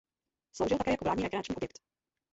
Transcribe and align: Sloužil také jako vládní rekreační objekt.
Sloužil 0.55 0.77
také 0.77 0.91
jako 0.91 1.05
vládní 1.05 1.23
rekreační 1.23 1.55
objekt. 1.55 1.79